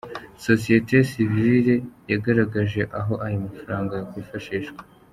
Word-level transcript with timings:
Sosiyete 0.45 0.95
Sivile 1.09 1.75
yagaragaje 2.11 2.81
aho 2.99 3.13
aya 3.25 3.37
mafaranga 3.45 3.91
yakwifashishwa. 3.95 4.81